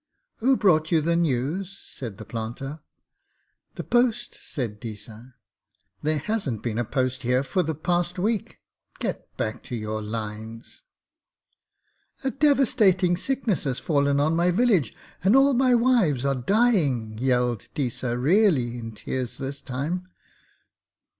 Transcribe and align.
'Who 0.37 0.57
brought 0.57 0.91
you 0.91 0.99
the 0.99 1.15
news?' 1.15 1.77
said 1.77 2.17
the 2.17 2.25
planter. 2.25 2.79
'The 3.75 3.83
post,' 3.83 4.39
said 4.41 4.81
Deesa. 4.81 5.35
'There 6.01 6.17
hasn't 6.17 6.63
been 6.63 6.79
a 6.79 6.83
post 6.83 7.21
here 7.21 7.43
for 7.43 7.61
the 7.61 7.75
past 7.75 8.17
week. 8.17 8.57
Get 8.97 9.27
back 9.37 9.61
to 9.65 9.75
your 9.75 10.01
lines!' 10.01 10.81
'A 12.23 12.31
devastating 12.31 13.15
sickness 13.15 13.65
has 13.65 13.79
fallen 13.79 14.19
on 14.19 14.35
my 14.35 14.49
village, 14.49 14.91
and 15.23 15.35
all 15.35 15.53
my 15.53 15.75
wives 15.75 16.25
are 16.25 16.33
dying,' 16.33 17.19
yelled 17.19 17.69
Deesa, 17.75 18.17
really 18.17 18.79
in 18.79 18.93
tears 18.93 19.37
this 19.37 19.61
time. 19.61 20.07